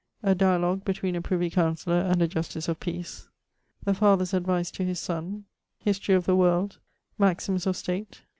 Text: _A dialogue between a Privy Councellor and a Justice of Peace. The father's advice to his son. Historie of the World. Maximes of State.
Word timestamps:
_A 0.27 0.33
dialogue 0.33 0.83
between 0.83 1.15
a 1.15 1.21
Privy 1.21 1.51
Councellor 1.51 1.99
and 1.99 2.23
a 2.23 2.27
Justice 2.27 2.67
of 2.67 2.79
Peace. 2.79 3.27
The 3.83 3.93
father's 3.93 4.33
advice 4.33 4.71
to 4.71 4.83
his 4.83 4.99
son. 4.99 5.45
Historie 5.77 6.15
of 6.15 6.25
the 6.25 6.35
World. 6.35 6.79
Maximes 7.19 7.67
of 7.67 7.77
State. 7.77 8.23